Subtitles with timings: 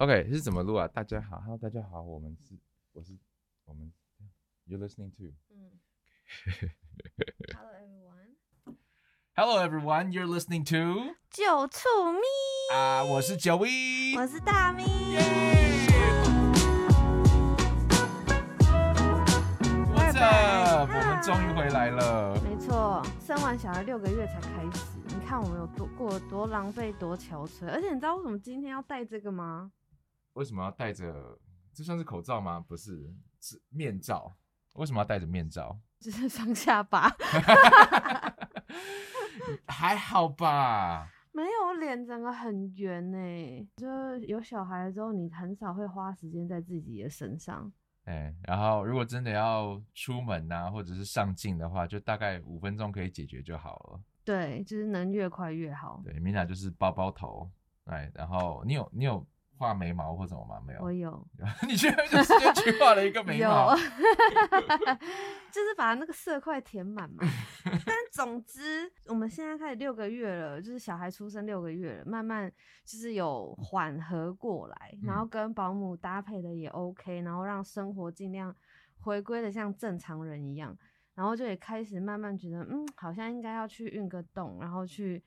[0.00, 0.88] OK 是怎么录啊？
[0.88, 2.54] 大家好，Hello，大家好，我们是，
[2.92, 3.12] 我是，
[3.66, 3.92] 我们
[4.66, 5.34] ，You're listening to。
[5.50, 5.78] 嗯。
[7.54, 8.78] Hello everyone。
[9.36, 12.20] Hello everyone, you're listening to 九醋咪
[12.74, 14.84] 啊，我是九 V，我是大咪。
[19.94, 20.88] What's up？
[20.88, 22.40] 我们终于回来了。
[22.42, 29.70] 没错，生完小孩六个月才开始，你看我们有多过多浪费多憔悴，而且你知道为什么今天要带这个吗？
[30.34, 31.38] 为什么要戴着？
[31.72, 32.58] 这算是口罩吗？
[32.66, 34.36] 不是，是面罩。
[34.74, 35.78] 为什么要戴着面罩？
[36.00, 37.08] 只是双下巴。
[39.66, 41.08] 还好吧。
[41.32, 43.68] 没有，脸整个很圆呢。
[43.76, 43.86] 就
[44.26, 47.72] 有小孩了之后，你很少会花时间在自己的身上。
[48.04, 54.00] 哎，然后如果真的要出门呐，或者是上镜的话，就大概五分钟可以解决就好了。
[54.24, 56.00] 对，就是能越快越好。
[56.04, 57.48] 对，米娜就是包包头。
[57.84, 59.24] 哎，然后你有你有。
[59.60, 60.58] 画眉毛或什么吗？
[60.66, 61.28] 没有，我有。
[61.68, 63.76] 你居然就直接去画了一个眉毛，
[65.52, 67.22] 就是把那个色块填满嘛。
[67.84, 72.50] 但总之，我们现在开始六个月了，就是小孩出生六个月了，慢慢
[72.86, 78.56] 就是有缓和过来，然后跟保姆搭配的也 OK，然后让生活尽量
[79.02, 80.74] 回归的像正常人一样，
[81.14, 85.22] 然后就也开始慢慢觉得，嗯，好像应该要去运个动，然后去。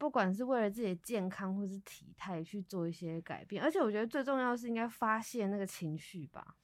[0.00, 6.56] 不管是为了自己的健康或是体态去做一些改变，而且我觉得最重要的是应该发泄那个情绪吧。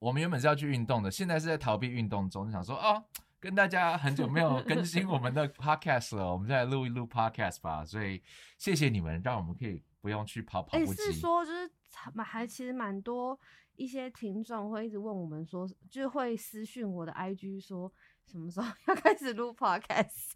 [0.00, 3.04] 我们原本是要去运动的，现在是在逃避运动中，想说哦，
[3.38, 7.84] 跟大家很久没有更新我们的 podcast 了，我们再来录一录 podcast 吧。
[7.84, 8.20] 所以
[8.58, 11.02] 谢谢你们，让我们可以不用去跑跑步机。
[11.04, 11.70] 是说就是
[12.12, 13.38] 蛮还其实蛮多
[13.76, 17.92] 一些听众会一直问我们说，就会私讯我的 IG 说。
[18.24, 20.34] 什么时候 要开始录 podcast？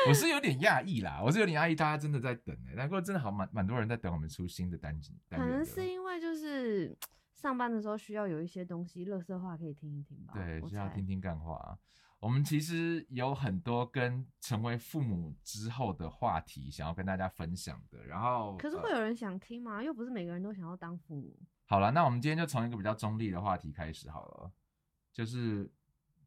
[0.08, 5.18] 我是有点讶异啦，我是有点讶异，大家真的在等哎，不过真的好蛮蛮多人在等我们出新的单集。
[5.28, 6.96] 可能是因为就是
[7.34, 10.32] 上班的时候需要有一些东西，乐色话可以听一听吧。
[10.34, 11.78] 对，需要听听干话。
[12.18, 19.82] 我们其实有很多跟成为父母之后的话题想要跟大家分享的，然后可是会有人想听吗？
[19.82, 21.36] 又不是每个人都想要当父母。
[21.66, 24.52] 好了，那我们今天就从一个比较中立的话题开始好了，
[25.12, 25.70] 就是。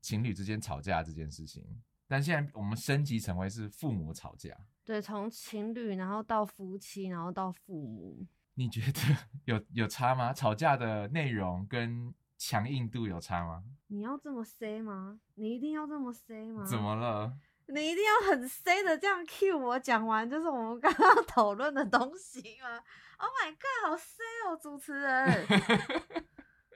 [0.03, 1.65] 情侣之间吵架这件事情，
[2.07, 4.55] 但现在我们升级成为是父母吵架。
[4.85, 8.25] 对，从情侣，然后到夫妻，然后到父母。
[8.55, 8.99] 你觉得
[9.45, 10.31] 有有差吗？
[10.33, 13.63] 吵架的内容跟强硬度有差吗？
[13.87, 15.19] 你要这么 say 吗？
[15.35, 16.65] 你一定要这么 say 吗？
[16.65, 17.33] 怎么了？
[17.67, 22.83] 你一定要很 say 的这样 cue 我讲完，就是我们刚刚 讨论的东西吗
[23.17, 25.47] ？Oh my god，好 say 哦，主持人。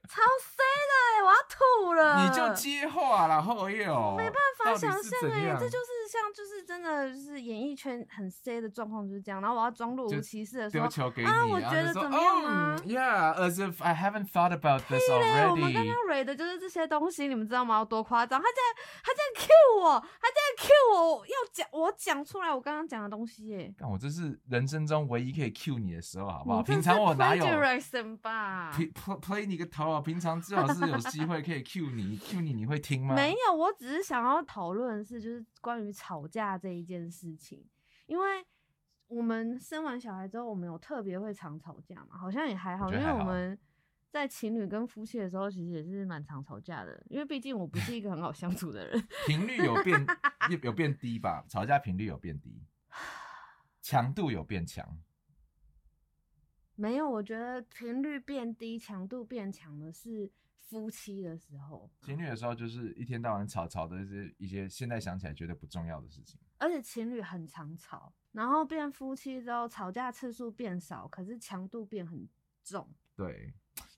[0.07, 2.23] 超 C 的哎，我要吐了！
[2.23, 9.41] 你就接话然后又没办法想象哎，这就是像就是真的就是演艺圈很 C 的状况就是这样。
[9.41, 15.49] 然后我要装若无其事的说啊，我觉得怎么样啊？Yeah，as if I haven't thought about this already。
[15.49, 17.79] 我们刚刚 read 的就是这些东西，你们知道吗？
[17.79, 18.39] 有多夸张？
[18.39, 18.61] 他在
[19.03, 23.73] 他在 cue 我，他在 cue 我要讲我讲出来我刚刚讲的东西耶。
[23.77, 26.63] 但我这是人生中唯一可以 cue 你的时候，好不好？
[26.63, 27.81] 平常我哪有 play
[29.21, 30.01] play 你个头啊！
[30.01, 33.15] 平常最好是有机会可以 Q 你，Q 你，你会听吗？
[33.15, 37.65] 没有，我只是想要讨论是就是关于吵架这一件事情，
[38.05, 38.45] 因为
[39.07, 42.15] 我们生完小孩之后，我们有特别会常吵架嘛？
[42.15, 43.57] 好像也还好，因为我们
[44.09, 49.07] 在情侣跟夫妻的时候，其实也是蛮常吵架的，因为毕竟我不是一个很好相处的人。
[49.25, 50.05] 频率有变
[50.61, 51.43] 有变低吧？
[51.49, 52.63] 吵架频率有变低，
[53.81, 54.99] 强度有变强。
[56.75, 60.31] 没有，我觉得频率变低，强度变强的是
[60.67, 61.89] 夫妻的时候。
[62.01, 66.39] 情侣的时候就是一天到晚吵吵的一些一些，现在想起来觉得不重要的事情。
[66.57, 72.27] 而且情侣很常吵，然后变夫妻之后，吵架次数变少，可是强度变很
[72.63, 72.87] 重。
[73.15, 73.53] 对。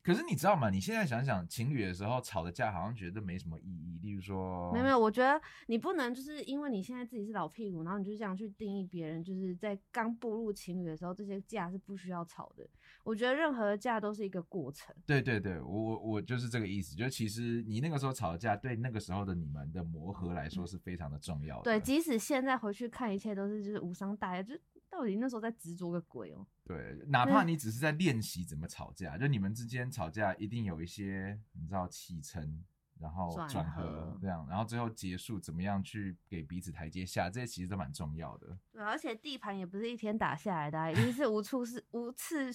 [0.09, 0.71] 可是你知道吗？
[0.71, 3.99] 你现在想想，情侣的时候吵的架，好像觉得没什么意义。
[4.01, 12.67] 例如说，没有没有，我觉得你不能就是因为你现在自己是老屁股，然后你就这样去定义别人，就是在刚步入情侣的时候，这些架是不需要吵的。
[13.03, 14.95] 我觉得任何的架都是一个过程。
[15.05, 16.95] 对对对，我我我就是这个意思。
[16.95, 21.63] 就其实你那个时候吵架，对那个时候的你们的磨合来说是非常的重要的。
[21.65, 24.55] 对，即使现在回去看，一切都是就是无伤大雅，就。
[24.89, 26.45] 到底那时候在执着个鬼哦？
[26.65, 32.63] 对，哪怕你只是在练习怎么吵架，就你们之间吵架一定有一些你知道起承，
[32.99, 38.57] 然后转合这样，然后最后结束怎么样去给彼此台阶下，这些其实都蛮重要的。
[38.71, 42.49] 对，而且地盘也不是一天打下来的，一定是无处是无次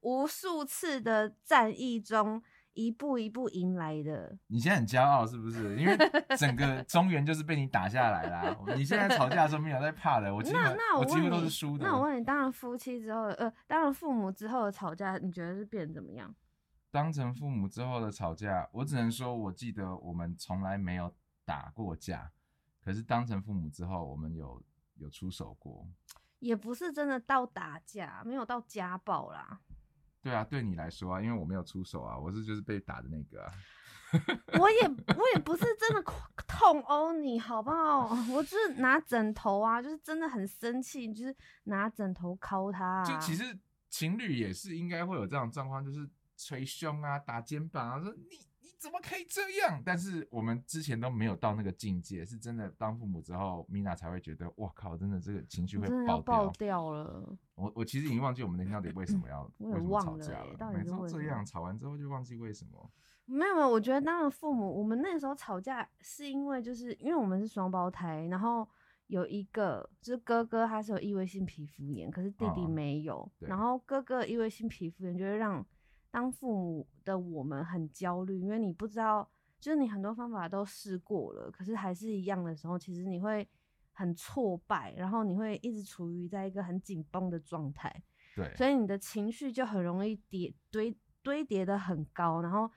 [0.00, 2.42] 无数次的战役中。
[2.86, 4.36] 一步一步迎来的。
[4.46, 5.76] 你现在很骄傲是不是？
[5.78, 5.96] 因为
[6.38, 8.56] 整个中原就是被你打下来啦。
[8.74, 10.52] 你现在吵架的时候没有在怕的，我几
[11.20, 11.84] 乎都是输的。
[11.84, 16.34] 那我问你，当了夫妻之后，呃，当了父母之后的吵架，你觉得是变怎么样？
[16.90, 22.32] 当成父母之后的吵架，我只能说，我记得我们从来没有打过架，
[22.84, 24.62] 可是当成父母之后，我们有
[24.96, 25.86] 有出手过。
[26.40, 29.60] 也不是真的到打架，没有到家暴啦。
[30.22, 33.52] 对啊，对你来说啊，因为我没有出手啊，我是就是被打的那个啊。
[34.58, 36.02] 我也我也不是真的
[36.48, 38.08] 痛殴你，好不好？
[38.34, 41.34] 我就是拿枕头啊，就是真的很生气，就是
[41.64, 43.04] 拿枕头敲他。
[43.04, 43.56] 就其实
[43.88, 48.49] 情侣也是应该会有这样状况，就是捶胸啊、打肩膀啊，说你。
[48.80, 49.82] 怎么可以这样？
[49.84, 57.36] 但是我们之前都没有到那个境界，是真的当父母之后，米娜才会觉得，哇靠，真的这个情绪会爆爆掉了。
[57.56, 60.72] 我我其实已经忘记我们那天到底为什么要 为什么吵架了。
[60.72, 62.90] 每次这样吵完之后就忘记为什么。
[63.26, 68.66] 没有没有，我觉得当了父母，我们那时候吵架是因为就是因为我们是双胞胎，然后
[69.08, 73.30] 有一个就是哥哥他是有异位性皮肤炎，可是弟弟没有。
[73.40, 75.62] 然后哥哥异位性皮肤炎就会让。
[76.10, 79.30] 当父母的我们很焦虑，因为你不知道，
[79.60, 83.48] 就是你很多方法都试过了，可是还是一样的时候，其实你会
[83.92, 88.02] 很挫败，然后你会一直处于在一个很紧绷的状态。
[88.34, 92.70] 对，所以你的情绪就很容易叠堆堆叠的很高，然后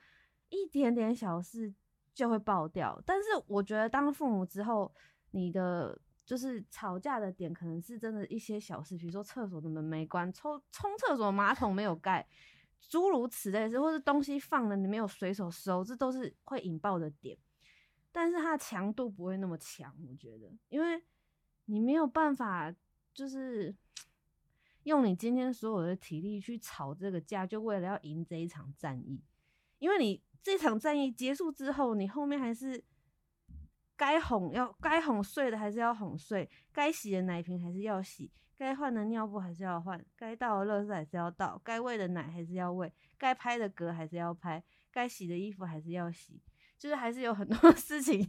[0.48, 1.72] 一点点小事
[2.12, 3.00] 就会爆掉。
[3.04, 4.92] 但是我觉得当父母之后，
[5.30, 12.26] 你的就是吵架的点可能是真的一些小事，比如说厕所的门没关，冲冲厕所马桶没有盖。
[12.88, 17.36] 诸如此类是，或是东西放了你没有随手收，这都是会引爆的点。
[18.12, 21.02] 但是它的强度不会那么强，我觉得，因为
[21.64, 22.72] 你没有办法，
[23.12, 23.74] 就是
[24.84, 29.20] 用你今天所有的体力去吵这个架，就为了要赢这一场战役。
[29.78, 32.84] 因为你这场战役结束之后，你后面还是
[33.96, 38.30] 该哄要该哄睡的还是要哄睡，该洗的奶瓶还是要洗。
[38.56, 44.62] 该换的尿布还是要换，该倒的垃圾还是要倒，该喂的奶还是要喂，该拍的嗝还是要拍，
[44.92, 46.40] 该洗的衣服还是要洗，
[46.78, 48.24] 就是还是有很多 事情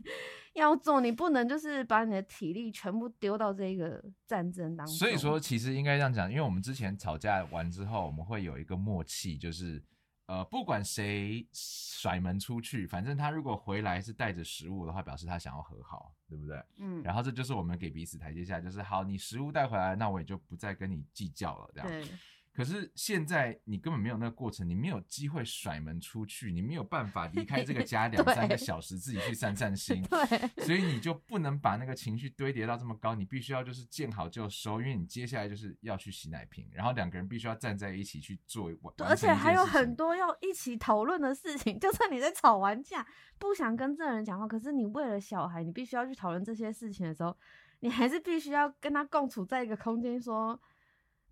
[0.56, 4.96] 要做，你不能就是把你的体力全部丢到这个战争当中。
[4.96, 9.84] 所以说，其实应该这样讲，因为我们之前吵架完之后，我们会有一个默契，就是。
[10.28, 16.64] 呃，不管谁甩门出去，反正他如果回来是带着食物的话，表示他想要和好，对不对？
[16.78, 17.04] 嗯。
[17.04, 22.10] 然后这就是我们给彼此台阶下，就是好，你食物带回来，那我也就不再跟你计较了，这样。
[22.56, 22.58] 对。
[22.58, 41.78] 可是现在你根本没有那个过程，你没有机会甩门出去，你没有办法离开这个家 两三个小时自己去散散心， 对，所以你就不能把那个情绪堆叠到这么高，你必须要就是见好就收，因为你接下来就是要去洗奶瓶，然后两个人必须要站在一起去做，而且还有很多要一起讨论的事情。
[41.82, 43.06] 就算你在吵完架，
[43.38, 47.36] 不想跟这人讲话，可是你为了小孩，你必须要去讨论这些事情的时候，
[47.82, 50.58] 你还是必须要跟他共处在一个空间说。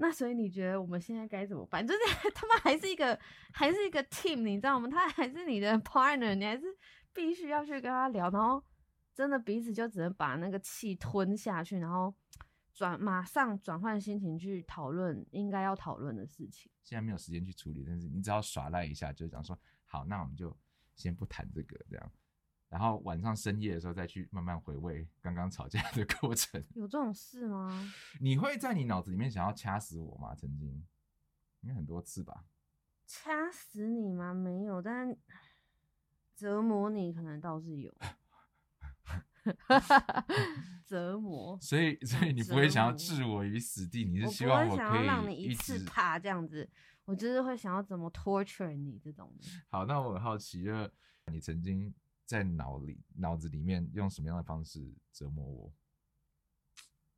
[0.05, 1.87] 那所以你觉得我们现在该怎么办？
[1.87, 1.99] 就是
[2.35, 3.17] 他们还是一个
[3.53, 4.89] 还是一个 team，你知道吗？
[4.89, 6.65] 他还是你的 partner，你还是
[7.13, 8.61] 必须要去跟他聊，然后
[9.15, 12.13] 真的彼此就只能把那个气吞下去，然后
[12.73, 16.69] 转马上转换心情去讨论应该要讨论的事情。
[16.83, 20.53] 现在没有时间去处理，但是你只要耍赖一下，就讲说好，那我们就
[20.95, 22.11] 先不谈这个这样。
[22.73, 27.93] 然后晚上深夜的时候再去慢慢回味刚刚吵架的 过程，有这种事吗？
[28.19, 30.33] 你会在你脑子里面想要掐死我吗？
[30.33, 30.83] 曾经，
[31.61, 32.45] 应该很多次吧。
[33.05, 34.33] 掐死你吗？
[34.33, 35.15] 没有，但
[36.35, 37.93] 折磨你可能倒是有。
[40.83, 41.55] 折磨。
[41.61, 46.67] 所以，所以你不会想要置我于死地，你是希望我可以让你一次怕这样子。
[47.05, 49.47] 我就是会想要怎么 torture 你这种的。
[49.69, 50.91] 好，那我很好奇，就是
[51.27, 51.93] 你曾经。
[52.25, 55.73] 在脑里脑子里面用什么样的方式折磨我？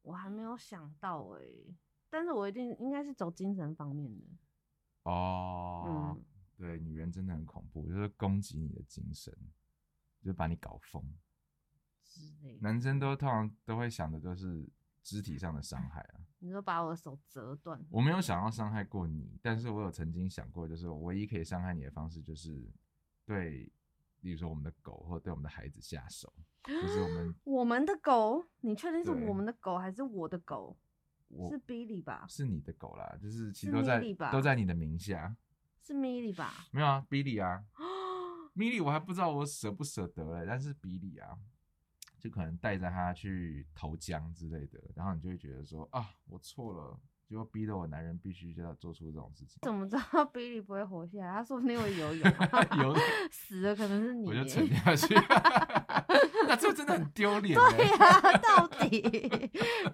[0.01, 1.41] 我还没有想到哎，
[2.09, 4.25] 但是我一定应该是走精神方面的。
[5.03, 6.17] 哦，
[6.57, 9.35] 对，女人真的很恐怖，就是攻击你的精神，
[10.21, 11.03] 就把你搞疯
[12.03, 12.57] 之类。
[12.59, 14.67] 男生都通常都会想的都是
[15.03, 16.21] 肢体上的伤害啊。
[16.39, 17.83] 你说把我的手折断？
[17.89, 22.67] 我没有想要伤害过你，但是我有曾经想过，就是我唯一可以伤害你的方式就是
[23.23, 23.71] 对。
[24.25, 26.33] 比如说我们的狗，或对我们的孩子下手，
[26.65, 30.75] 就是我们我们的狗，你确定是我们的狗还是我的狗？
[31.47, 32.25] 是 Billy 吧？
[32.27, 34.01] 是你的狗啦，就是其实都在
[34.31, 35.35] 都在你的名下。
[35.83, 36.65] 是 Milly 吧？
[36.71, 37.63] 没有啊，Billy 啊，
[38.55, 41.37] Milly 我还不知道我舍不舍得嘞，但是 Billy 啊，
[42.17, 49.57] 就可能带着他去投江之类的，然后你就会觉得说啊，我错了，结果逼得我男人必须就要做出这种事情。
[49.63, 51.33] 怎么知道 比利不会活下来？
[51.33, 52.31] 他说不定会游泳，
[52.83, 52.95] 游
[53.31, 54.27] 死的可能是你。
[54.27, 55.15] 我就沉下去。
[56.47, 57.55] 那这真的很丢脸。
[57.55, 59.01] 对呀，到底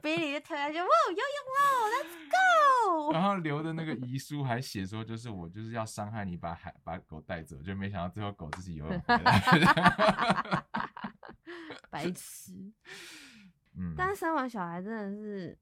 [0.01, 2.15] 比利就跳下去，哇，游泳喽，Let's
[3.07, 3.13] go！
[3.13, 10.63] 然后留的那个遗书还写说，就是我就是要伤害你，把海把狗带走，就没想到最后狗自己游泳回来。
[11.89, 12.51] 白痴。
[13.77, 15.57] 嗯，但是生完小孩真的是。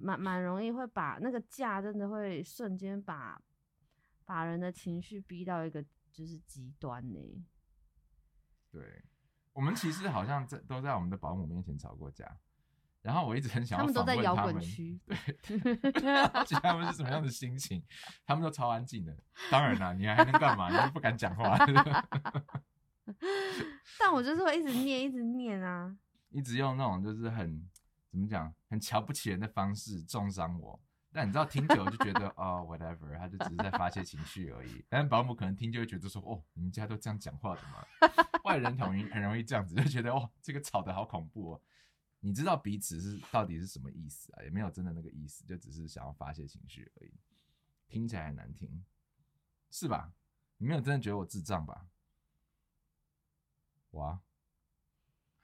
[0.00, 3.40] 蛮蛮容易会把那个架，真的会瞬间把
[4.24, 7.44] 把人的情绪逼到一个就是极端呢。
[8.70, 9.04] 对，
[9.52, 12.38] 我们其实好像在都在我们的保姆面前吵过架，
[13.02, 15.16] 然后我一直很想他们都在摇滚区，对，
[16.62, 17.82] 他们是什么样的心情？
[18.24, 19.16] 他们都超安静的。
[19.50, 20.68] 当然啦，你还能干嘛？
[20.84, 21.56] 你不敢讲话。
[23.98, 25.96] 但我就是会一直念，一直念啊，
[26.30, 27.69] 一直用那种就是很。
[28.10, 28.52] 怎么讲？
[28.68, 30.80] 很瞧不起人的方式重伤我，
[31.12, 34.84] 但你知道听久就觉得 哦，whatever，他就只是在发泄情绪而已。
[34.88, 37.86] 但保姆可能听就会觉得说，哦，你们家都这样讲话的吗？
[38.44, 41.62] 外人很容易很容易这样子，就觉得哦，这个吵得好恐怖哦。
[42.20, 44.42] 你知道彼此是到底是什么意思啊？
[44.42, 47.12] 也没有真的那个意思，就只是想要发泄情绪而已。
[47.88, 48.84] 听起来很难听，
[49.70, 50.12] 是吧？
[50.58, 51.86] 你没有真的觉得我智障吧？
[53.92, 54.20] 哇，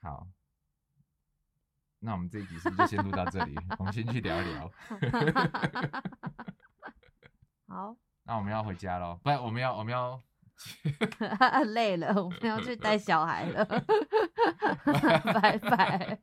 [0.01, 0.27] 好。
[1.99, 3.55] 那我们这一集是不是就先录到这里？
[3.79, 4.67] 我们先去聊一聊。
[7.67, 10.21] 好， 那我们要回家喽，不，我们要我们要
[11.73, 13.65] 累了，我们要去带小孩了。
[15.33, 16.19] 拜拜。